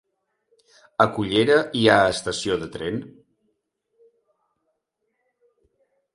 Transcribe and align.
A 1.03 1.05
Cullera 1.17 1.57
hi 1.81 1.85
ha 1.91 1.97
estació 2.13 2.57
de 2.63 2.71
tren? 2.77 2.99